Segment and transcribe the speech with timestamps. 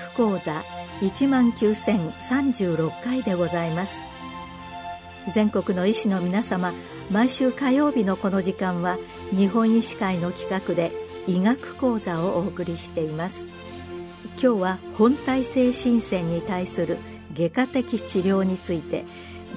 [0.00, 0.62] 学講座
[1.00, 4.00] 19,036回でございます。
[5.34, 6.72] 全国の医師の皆様
[7.10, 8.96] 毎週火曜日のこの時間は
[9.30, 10.90] 日本医師会の企画で
[11.26, 13.44] 医学講座をお送りしています。
[14.42, 16.96] 今日は本体性新鮮に対する
[17.34, 19.04] 外科的治療について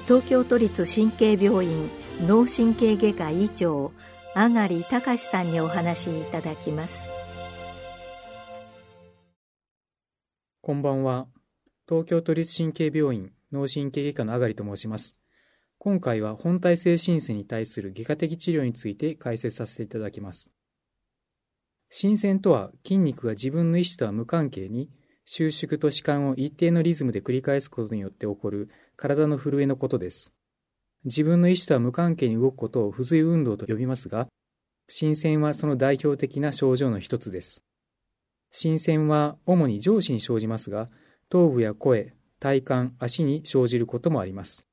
[0.06, 1.90] 東京都立神経病院
[2.26, 3.92] 脳神経外科医長
[4.34, 7.13] あがり隆さんにお話しいただきます。
[10.66, 11.26] こんばんは
[11.86, 15.14] 東京都立神経病院脳神経外科のあがりと申します
[15.76, 20.54] 今回は本体性新鮮に対する外科的治療について解説させていただきます
[21.90, 24.88] 新鮮とは筋肉が自分の意思とは無関係に
[25.26, 30.32] 収縮と弛緩を一定のリズムで繰り返すことによって起こる体の震えのことです。
[31.04, 34.28] 自分の意思とは無関係に動くことを不随運動と呼びますが、
[34.88, 37.62] 新鮮はその代表的な症状の一つです。
[38.56, 40.88] 新鮮は主に上肢に生じますが、
[41.28, 44.64] 頭部や声、体幹、足に生じることもあります。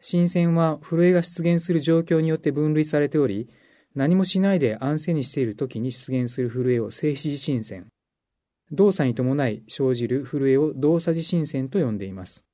[0.00, 3.50] 新鮮は震えが出現する状況によって分類されており、
[3.94, 7.86] 何もしないで安静にしている時に出現する震えを静止新鮮、
[8.72, 12.46] 動作に伴い生じる震えを動作時新鮮と呼んでいます。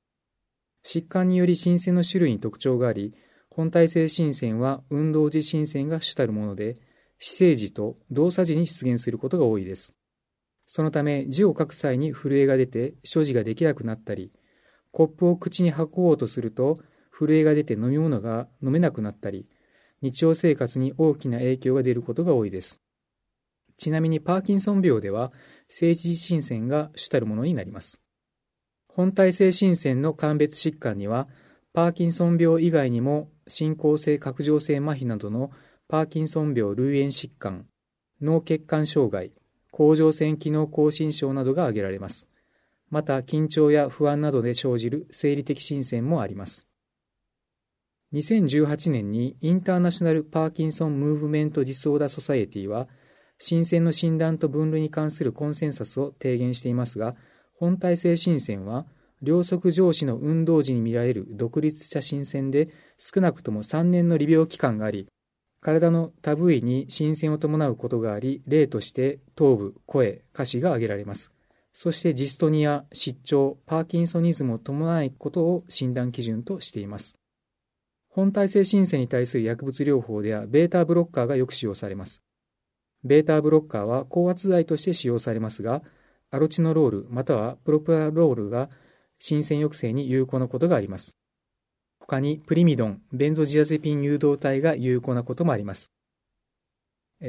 [0.85, 3.15] 疾患により新鮮の種類に特徴があり、
[3.49, 6.75] 本体性新鮮は運動時新鮮が主たるもので、
[7.17, 9.96] 姿勢時と動作時に出現することが多いです。
[10.67, 14.31] そのため、字を書く際に震えが出て所持ができなくなったり、
[14.91, 16.79] コップを口に運ぼうとすると
[17.17, 19.47] 震えが出て飲み物が飲めなくなったり、
[20.01, 22.79] 日常生活に大きな影響が出ることが多いです。
[23.77, 25.31] ちなみにパーキンソン病では
[25.69, 28.01] 政治新鮮が主たるものになります。
[28.89, 31.27] 本体性新鮮の鑑別疾患には、
[31.73, 35.51] パーキンソン病以外にも進行性拡張性麻痺などの
[35.87, 37.67] パーキンソン病類炎疾患、
[38.19, 39.31] 脳血管障害、
[39.77, 42.27] 甲状腺機能亢進症などが挙げられます。
[42.89, 46.67] また、緊張や不安などで生じる生理的新鮮もあります。
[48.11, 52.87] 2018年にインターナショナル・パーキンソン・ムーブメント・ディソーダー・ソサエティは、
[53.37, 57.15] 新鮮の診断と分類に関するコンセンサスを提言していますが、
[57.53, 58.87] 本体性新鮮は、
[59.21, 65.07] 両側上肢の運動時に見られる独立した新鮮で少なくとも3年の利病期間があり、
[65.61, 71.31] 体の他部位に新鮮を伴うことがあり、例として頭部、声、下肢が挙げられます。
[71.73, 77.17] そしてジストニア、失調、パーキンソニズムを伴ないことを診断基準としています。
[78.09, 82.21] 本体性新鮮に対する薬物療法ではベータブロッカーがよく使用されます。
[83.03, 85.83] ベータブロッカーは高圧剤として使用されますが、
[86.31, 88.69] アロチノロールまたはプロプラロールが
[89.19, 91.16] 新鮮抑制に有効なことがあります。
[92.09, 95.91] 他にプリミドン、ベンゾジアゼピン誘導体が有効なこともあります。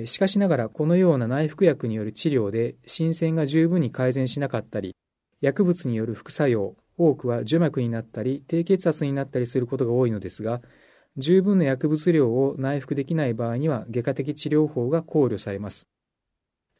[0.04, 4.94] しかしながらこのような内服薬による治療で新鮮が十分に改善しなかったり、
[5.40, 10.62] 薬物による副作用、多くは除脈になったり低血圧になったりすることが多いのですが、
[11.16, 15.88] 十分な薬物量を内服できない場合には外科的治療法が考慮されます。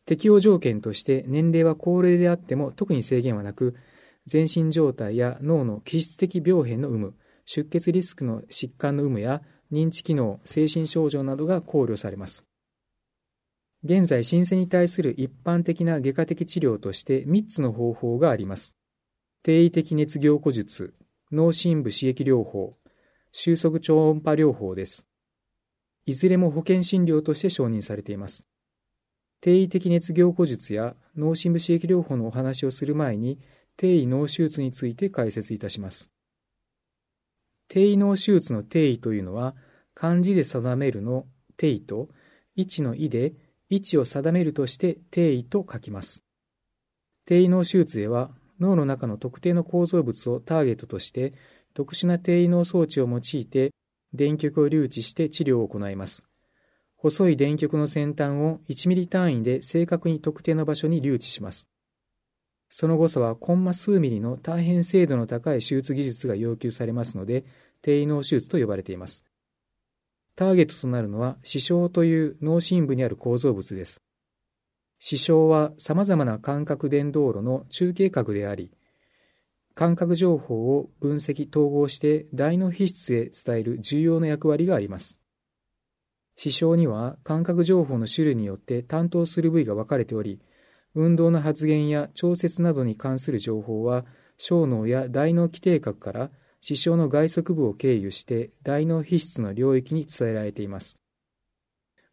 [0.06, 3.75] 適用条件として年齢は高齢であっても特に制限はなく、
[4.26, 7.15] 全身状態や脳の気質的病変の有無、
[7.50, 9.41] 出血リスクの疾患の有無や
[9.72, 12.44] 認知機能、精神症状などが考慮されます。
[13.82, 18.76] 現在、新生に対する一般的な外科的治療として3つの方法があります。
[19.42, 20.92] 定位的熱凝固術、
[21.32, 22.76] 脳深部刺激療法、
[23.32, 25.06] 収束超音波療法です。
[26.04, 28.44] いずれも保険診療として承認されています。
[29.41, 33.41] 定位的熱凝固術や脳深部刺激療法のお話をする前に、
[33.78, 36.10] 定位脳手術について解説いたします。
[37.68, 39.54] 定位脳手術の定位というのは、
[39.94, 42.08] 漢字で定めるの定位と、
[42.56, 43.34] 位置の位で
[43.70, 46.22] 位置を定めるとして定位と書きます。
[47.24, 48.30] 定位脳手術では、
[48.60, 51.32] 脳の中の特定の構造物をターゲットとして
[51.74, 53.72] 特殊な低位脳装置を用いて
[54.12, 56.24] 電極を留置して治療を行います。
[56.97, 61.68] 細い電極の先端を1ミリ単位で正確に特定の場所に留置します。
[62.68, 67.44] その誤差はコンマ数ミリの大変精度の高い手術技術が要求されますので、
[67.82, 69.24] 低位脳手術と呼ばれています。
[70.36, 74.03] ターゲットとなるのは、視床という脳深部にある構造物です。
[75.00, 78.71] 視床は様々な感覚伝導路の中継核であり、
[79.74, 85.18] 感覚情報を分析統合して大脳皮質へ伝える重要な役割があります。
[86.34, 90.41] 視床には感覚情報の種類によって担当する部位が分かれており、
[90.94, 94.04] 運動の発現や調節などに関する情報は
[94.36, 96.30] 小脳や大脳基底核から
[96.60, 100.98] 視床の外側部を経由して大脳皮質の領域に伝えられています。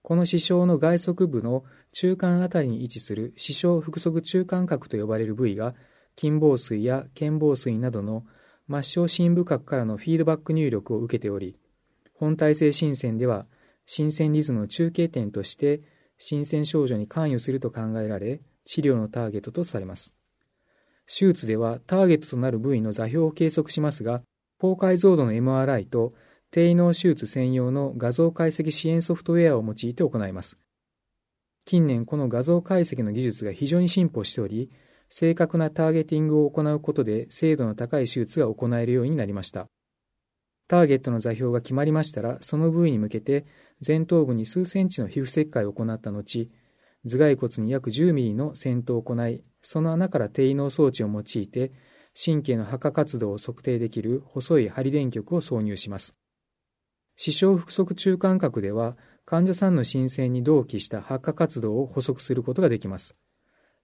[0.02, 5.74] この視床の外側部の中間あたりに位置する視床腹側中間核と呼ばれる部位が
[6.18, 8.24] 筋房水や腱房水などの
[8.70, 11.58] 末梢深部核からのフィードバック入力を受けており、
[12.14, 13.48] 本体性新鮮では
[13.86, 15.82] 新鮮リズムの中継点として
[16.18, 20.14] 新鮮症状に関与すると考えられ、治療のターゲットとされます。
[21.08, 24.22] 手術ではターゲットとなる部位の座標を計測しますが、
[24.60, 26.14] 高解像度の MRI と
[26.52, 30.58] 低脳手術専用の画像解析支援ソフトウェアを用いて行います。
[31.66, 34.72] 近年この画像解析の技術が非常に進歩しており、
[35.10, 39.68] 正確なターゲティングを行うことで精度の高い手術が行えるようになりました。
[40.68, 43.46] ターゲットの座標が決まりましたら、その部位に向けて
[43.86, 46.50] 前頭部に数センチの皮膚切開を行った後、
[47.06, 51.72] 頭蓋骨に約10ミリの先頭を行い、その穴から低脳装置を用いて、
[52.16, 56.16] 神経の発火活動を測定できる細い針電極を挿入します。
[57.16, 63.16] 視床腹側中間核では、患者さんの申請に同期した発火活動を補足することができます。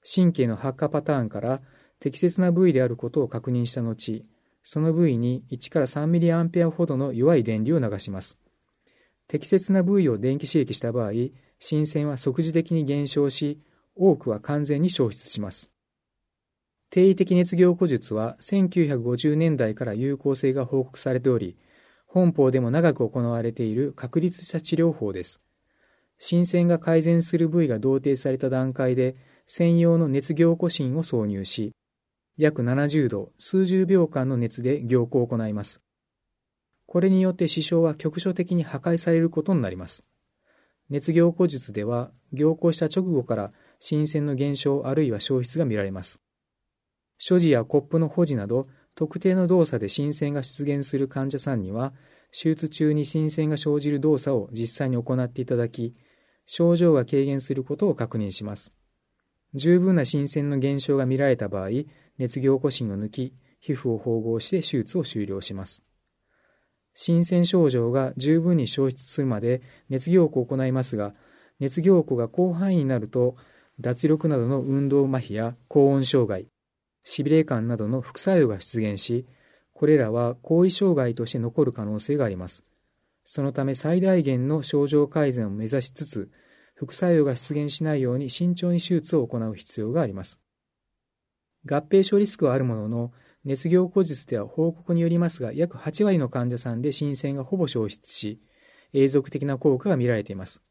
[0.03, 1.62] 神経の発火パターンから
[2.00, 4.25] 適切な部位であることを確認した後、
[4.63, 8.38] その部位に1から3ミリアンペアほどの弱い電流を流します。
[9.27, 11.12] 適切な部位を電気刺激した場合、
[11.63, 13.62] 新鮮は即時的に減少し、
[13.96, 15.72] 多くは完全に消失します。
[16.90, 21.56] 定位的熱凝固術は1950年代から有効性が報告されており、
[22.08, 25.40] 本邦でも長く行われている確立した治療法です。
[26.18, 29.16] 新鮮が改善する部位が同定された段階で、
[29.46, 31.74] 専用の熱凝固芯を挿入し、
[32.38, 35.80] 約70度、数十秒間の熱で凝固を行います。
[36.88, 40.04] これによって支障は局所的に破壊されることになります。
[40.91, 46.19] 熱凝固術では、凝固した直後から新鮮の減少あるいは消失が見られます。
[47.17, 51.93] 所持やコップの保持など、特定の動作で新鮮が出現する患者さんには、
[52.33, 55.95] 手術中に新鮮が生じる動作を実際に行っていただき、
[56.45, 58.73] 症状が軽減することを確認します。
[59.53, 61.69] 十分な新鮮の減少が見られた場合、
[62.17, 65.83] 熱凝固芯を抜き、皮膚を縫合して手術を終了します。
[66.93, 71.13] 新鮮症状が十分に消失するまで熱凝固を行いますが、
[71.59, 73.35] 熱凝固が広範囲になると、
[73.79, 76.47] 脱力などの運動麻痺や高温障害、
[77.03, 79.25] しびれ感などの副作用が出現し、
[79.73, 82.63] これらは後遺障害として残る可能性があります。
[83.23, 86.29] そのため最大限の症状改善を目指しつつ、
[86.75, 90.39] 副作用が出現しないように慎重に手術を行う必要があります。
[91.65, 93.11] 合併症リスクはあるものの、
[93.43, 98.39] 熱凝固術では報告によりますが、約8割の患者さんで新鮮がほぼ消失し、
[98.93, 100.61] 永続的な効果が見られています。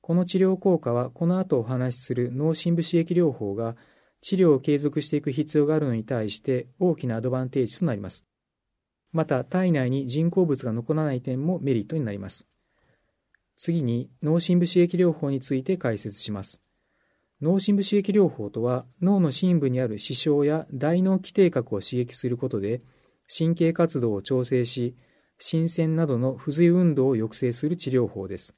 [0.00, 3.76] この治療効果は、この後お話しする脳深部刺激療法が
[4.20, 8.24] 治療を継続していく必要があるのに対して大きなアドバンテージとなります。
[9.12, 12.46] また、体内に人工物が残らない点もメリットになります。
[13.56, 16.62] 次に、脳深部刺激療法について解説します。
[17.42, 22.82] 脳深部刺激療法とは、脳の深部にある視床や大脳基底核を刺激することで、
[23.26, 24.96] 神経活動を調整し、
[25.38, 28.54] 新鮮などの不随運動を抑制する治療法です。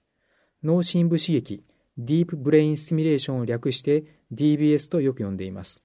[0.62, 1.64] 脳深部刺激、
[1.96, 4.04] ディープブレインスティミュレーションを略して
[4.34, 5.82] DBS とよく呼んでいます。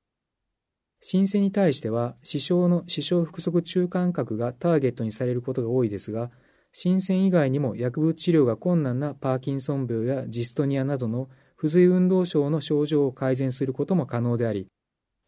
[1.00, 6.32] 新鮮に対しては、視床の視床腹側中間核がターゲットにされることが多いですが、
[6.74, 11.30] 新鮮以外にも薬物治療が困難なパーキンソン病やジストニアなどの
[11.62, 14.68] 不随運動症の症状を改善することも可能であり、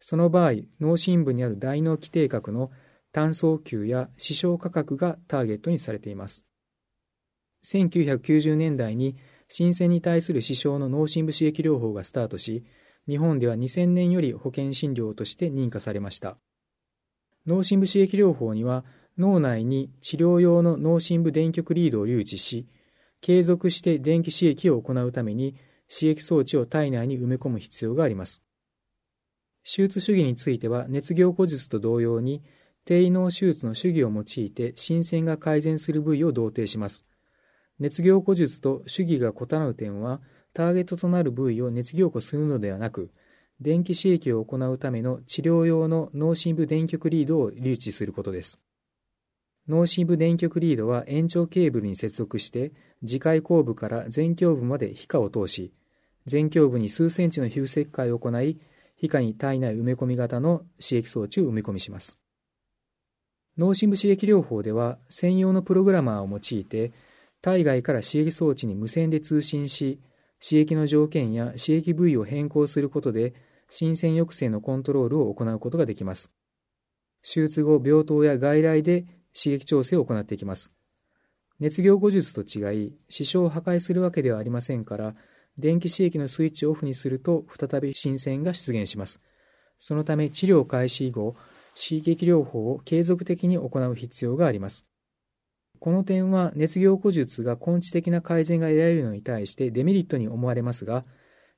[0.00, 2.70] その場合、脳深部にある大脳基底核の
[3.12, 6.46] 単層球や視床価格がターゲットにされています。
[7.66, 12.64] 1990年代に新鮮に対する支障の脳深部刺激療法がスタートし、
[13.06, 16.38] 日本では2000年より保険診療として認可されました。
[17.46, 18.86] 脳深部刺激療法には、
[19.18, 22.66] 脳内に治療用の脳深部電極リードを留置し、
[23.20, 25.56] 継続して電気刺激を行うために
[25.92, 28.42] 刺激装置を体内に埋め込む必要があります。
[29.62, 32.42] 手術主義については熱凝固術と同様に
[32.84, 37.04] 低脳手術の主義を用いて新鮮が改善する部位を同定します。
[37.78, 40.20] 熱凝固術と主義が異なる点は
[40.54, 43.10] ターゲットとなる部位を熱凝固するのではなく
[43.60, 48.58] 電気刺激を行うための治療用の脳深部電極リードを留置することです。
[49.68, 52.72] 脳深部電極リードは延長ケーブルに接続して
[53.06, 55.72] 次回後部から前胸部まで皮下を通し
[56.30, 58.58] 前胸部に数センチの皮膚切開を行い、
[58.96, 62.18] 皮下に体内埋め込み型の刺激装置を埋め込みします。
[63.58, 66.92] 脳深部刺激療法では専用のプログラマーを用いて、
[67.40, 70.00] 体外から刺激装置に無線で通信し、
[70.42, 73.34] 刺激の条件や刺激部位を変更することで、
[73.68, 76.30] 新鮮抑制のコントロールを行うことができます。
[77.22, 79.02] 手術後、病棟や外来で
[79.34, 80.72] 刺激調整を行っていきます。
[81.58, 85.14] 熱凝固術と違い、視床を破壊するわけではありませんから、
[85.58, 89.20] 電気刺激のスイッチをオフにすると再び新鮮が出現します。
[89.78, 91.36] そのため治療開始以後、
[91.74, 94.86] 刺激療法を継続的に行う必要があります。
[95.78, 101.04] この点は熱凝固術が根治的な改善が得られるのに対してデメリットに思われますが、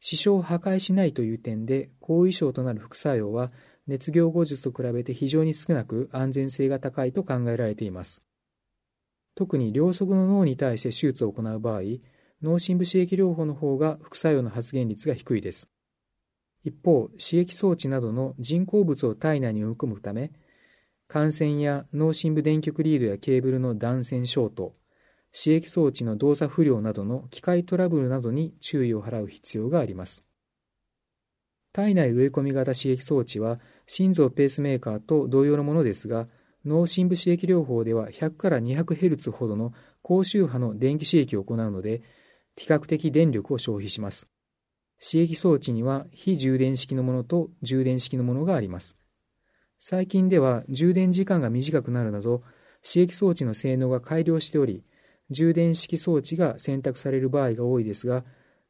[0.01, 3.53] 視床を破壊しないという点で後遺症となる副作用は
[3.87, 8.23] 熱凝固術と比べて非常に少なく安全性が高いと考えられています。
[9.35, 11.81] 特に両側の脳に対して手術を行う場合、
[12.45, 15.71] 脳深部刺激療法の方が副作用の発現率が低いです。
[16.63, 20.31] 一方、刺激装置などの人工物を体内に含むため、
[21.09, 24.75] 感染や脳深部電極リードやケーブルの断線ショート、
[25.33, 30.23] 刺激装置の動作不良などの機械トラブルなどに注意を払う必要があります。
[31.73, 36.29] 体内植え込み型刺激装置は心臓ペースメーカーと同様のものですが、
[36.67, 39.73] 脳深部刺激療法では100から 200Hz ほどの
[40.03, 42.03] 高周波の電気刺激を行うので、
[42.57, 44.29] 比較的電力を消費します。
[45.01, 48.97] 刺激装置には非充電式のものと充電式のものがあります。
[49.79, 52.43] 最近では充電時間が短くなるなど
[52.83, 54.85] 刺激装置の性能が改良しており、
[55.31, 58.25] 充電式装置が選択される場合が多いですが、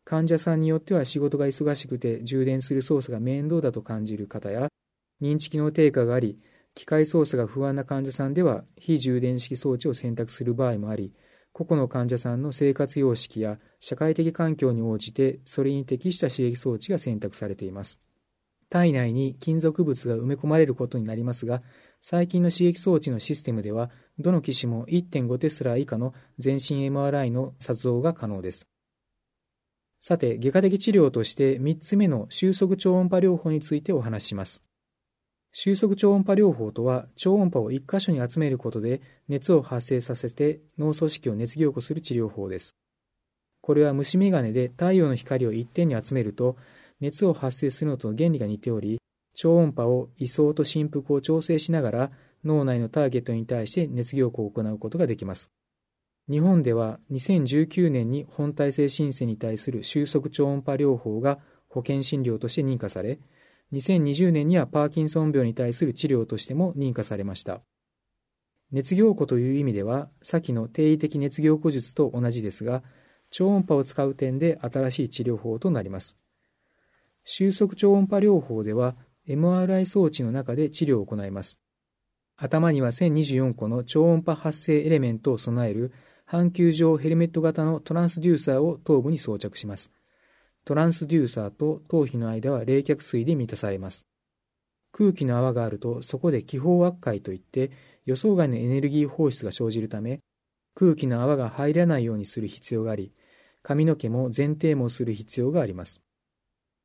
[0.05, 4.69] 患者さんによっては仕事が忙しくて充電する操作が面倒だと感じる方や、
[5.21, 6.38] 認知機能低下があり、
[6.75, 11.12] 機械操作が不安な患者さんでは非充電式装置を選択する場合もあり、
[11.54, 18.00] 個々の患者さんの生活様式や社会的環境に応じてそれに適した刺激装置が選択されています。
[18.68, 21.62] 体内に金属物が埋め込まれることになりますが、
[22.00, 28.66] 最近の刺激装置のシステムでは、どの機種も1.5テスラ以下の全身 MRI の撮像が可能です。
[30.00, 34.64] さて、外科的治療として3つ目の収束超音波療法についてお話しします。
[35.56, 42.76] 収束超音波療法とは、超音波を1箇所に集めることで熱を発生させて脳組織を熱凝固する治療法です。
[43.61, 46.56] これは虫眼鏡で太陽の光を一点に集めると、
[47.00, 48.99] 熱を発生するのと原理が似ており、
[49.32, 52.11] 超音波を位相と振幅を調整しながら
[52.44, 55.52] 脳内のターゲットに対して熱凝固を行うことができます。
[56.28, 63.20] 日本では2019年に本体性申請に対する収束超音波療法が保険診療として認可され、
[63.75, 67.62] 2020年にはパーキンソン病に対する治療としても認可されました。
[68.71, 72.83] 熱凝固という意味では、先の定位的熱凝固術と同じですが、
[73.31, 76.16] 超音波を使う点で新しい治療法となります。
[77.25, 78.97] 収束超音波療法では、
[79.28, 81.61] MRI 装置の中で治療を行います。
[82.37, 85.93] 頭には1024個の超音波発生エレメントを備える
[86.26, 89.93] 半球状ヘルメット型のトランスデューサーを頭部に装着します。
[90.64, 94.06] トランスデューサーと頭皮の間は冷却水で満たされます。
[94.92, 97.71] 空気の泡があるとそこで気泡圧解といって
[98.06, 100.21] 予想外のエネルギー放出が生じるため
[100.75, 103.12] 空気の泡が入らないようにする必要があり
[103.62, 106.02] 髪の毛も前提もする必要があります。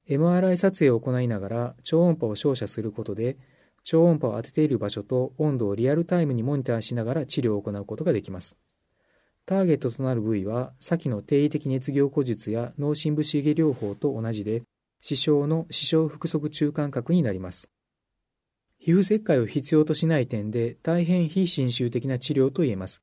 [0.10, 3.38] MRI 撮影を行いながら超音波を照射することで
[3.84, 8.58] 超音波を当てている場所と温度をリアルタイムにモニターしながら治療を行うことができます。
[9.50, 14.62] ターゲットとなる部位は、先の定位的熱凝固術や脳深部刺激療法と同じで、
[15.02, 17.68] 視床の視床腹側中間核になります。
[18.78, 23.02] 皮膚切開を必要としない点で大変非侵襲的な治療と言えます。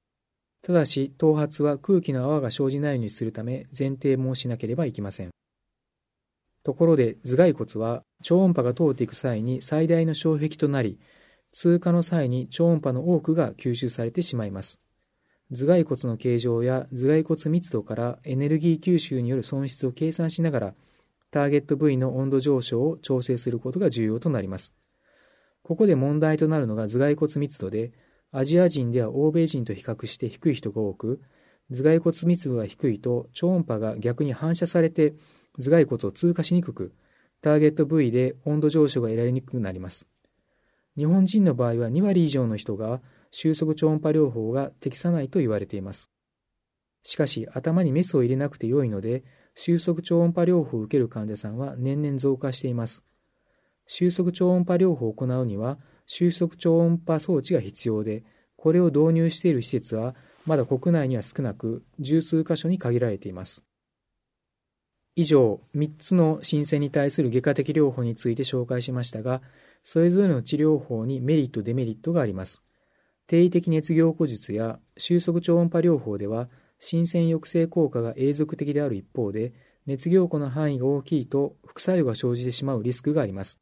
[0.62, 5.30] ただし、頭髪は空気の泡が生じないようにするため、前提もしなければいけません。
[6.62, 11.00] ところで、頭蓋骨は超音波が通っていく際に最大の障壁となり、
[11.50, 14.80] 通過の際に超音波の多くが吸収されてしまいます。
[15.52, 20.74] 頭蓋骨の形状や頭蓋骨密度からエネルギー吸収による損失を計算しながら、
[21.30, 24.74] ターゲット部位の温度上昇を調整することが重要となります。
[25.62, 27.92] ここで問題となるのが頭蓋骨密度で、
[28.32, 31.20] アジア人では欧米人と比較して低い人が多く、
[31.70, 35.14] 頭蓋骨密度が低いと超音波が逆に反射されて
[35.58, 36.92] 頭蓋骨を通過しにくく、
[37.40, 40.08] ターゲット部位で温度上昇が得られにくくなります。
[40.96, 43.00] 日本人の場合は2割以上の人が
[43.38, 46.10] 収束超音波療法が適さないと言われています。
[47.02, 49.24] しかし、頭にメスを入れなくて良いので、
[49.54, 53.04] 収束超音波療法を受ける患者さんは年々増加しています。
[53.86, 58.24] 収束超音波療法を行うには、収束超音波装置が必要で、
[58.56, 60.14] これを導入している施設は、
[60.46, 63.62] まだ国内には少なく、十数箇所に限られています。
[65.14, 69.42] 以上、3つの申請に対する外科的療法について紹介しましたが、
[69.82, 72.62] それぞれの治療法にメリット、デメリットがあります。
[73.26, 79.52] 定位的熱凝固術や収束超音波療法では新鮮抑制効果が永続的である一方で
[79.86, 83.58] 熱凝固の範囲が大きいと副作用が生じてしまうリスクがあります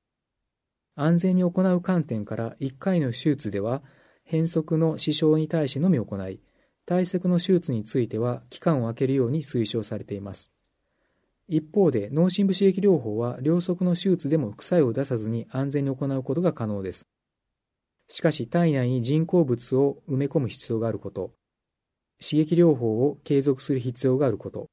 [0.97, 3.83] 安全に行う観点から1回の手術では
[4.25, 6.41] 変則の支障に対してのみ行い
[6.87, 10.51] 対策の手術については期間を空けるように推奨されています。
[11.49, 17.07] 一方で脳深部刺激療法は両側の手術でも副作用を出さずに安全に行うことが可能です。
[18.09, 21.33] しかし体内に人工物を埋め込む必要があること、
[22.21, 24.69] 刺激療法を継続する必要があること、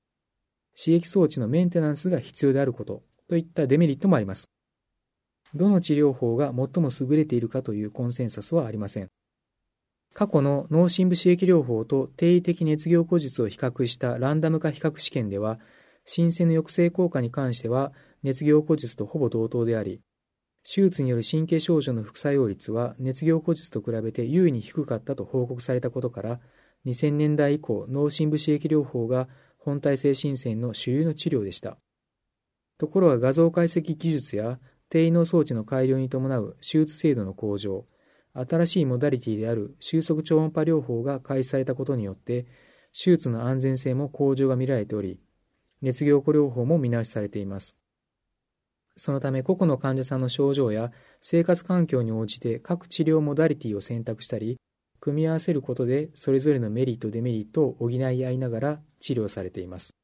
[0.77, 4.49] 刺激装置のメンテナンスが必要であることといったデメリットもあります。
[5.53, 9.09] どの治療法が最も優れているかというコンセンサスはありません。
[10.13, 15.59] 過去の脳深部刺激療法と定位的熱凝固術を比較したランダム化比較試験では、
[16.05, 20.01] 新鮮の抑制効果に関しては熱凝固術とほぼ同等であり、
[20.63, 26.39] 手術による神経症状の副作用率は熱凝固術と比べて優位に低かったと報告されたことから、
[26.85, 29.27] 2000年代以降、脳深部刺激療法が
[29.57, 31.77] 本体性新鮮の主流の治療でした。
[32.77, 37.85] ところが画像解析技術や低位脳装置の改良に伴う手術精度の向上、
[38.33, 42.43] 新しいモダリティである収束超音波療法が開始されたことによって、
[42.93, 45.19] 手術の安全性も向上が見られており、
[45.81, 47.80] 熱凝固療法も見直しされています。
[48.97, 54.57] そのため個々の患者さんの症状や生活環境に応じて各治療モダリティを選択したり、
[54.99, 59.95] 組み合わせることでそれぞれのメリット、デメリットを補い合いながら治療されています。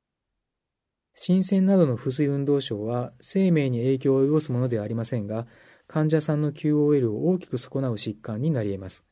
[1.13, 5.47] 新鮮などの不随運動症は生命に影響を及ぼすものではありませんが、
[5.87, 9.03] 患者さんの QOL を大きく損なう疾患になり得ます。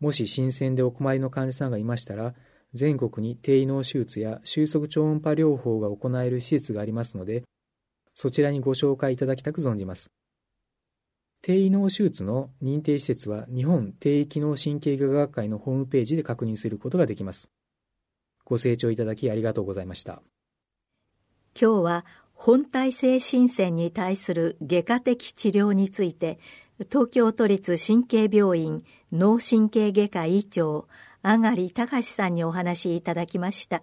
[0.00, 2.34] もし新鮮でお困りの患者さんがいましたら、
[2.72, 7.44] 全国に低位脳手術や収束超音波療法が行える施設がありますので、
[8.14, 10.10] そちらにご紹介いただきたく存じます。
[11.42, 17.50] 低位脳手術の認定施設は日本低位機能神経外科学会のホームページで確認することができます。
[18.44, 20.22] ご清聴いただきありがとうございました。
[21.60, 26.38] 今日は本体性新鮮に対する外科的治療について
[26.90, 30.88] 東京都立神経病院脳神経外科医長
[31.22, 33.82] あがり隆さんにお話いただきました。